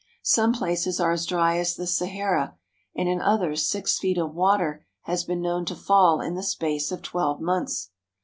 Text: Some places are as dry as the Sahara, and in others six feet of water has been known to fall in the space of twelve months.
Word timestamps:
Some 0.23 0.51
places 0.51 0.99
are 0.99 1.11
as 1.11 1.27
dry 1.27 1.59
as 1.59 1.75
the 1.75 1.85
Sahara, 1.85 2.57
and 2.95 3.07
in 3.07 3.21
others 3.21 3.69
six 3.69 3.99
feet 3.99 4.17
of 4.17 4.33
water 4.33 4.83
has 5.03 5.23
been 5.23 5.43
known 5.43 5.63
to 5.65 5.75
fall 5.75 6.21
in 6.21 6.33
the 6.33 6.41
space 6.41 6.91
of 6.91 7.03
twelve 7.03 7.39
months. 7.39 7.91